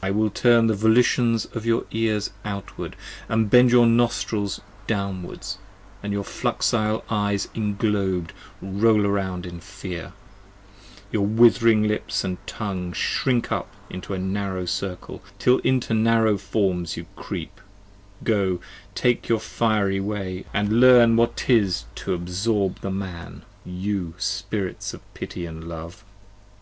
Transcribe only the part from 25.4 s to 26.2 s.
& Love.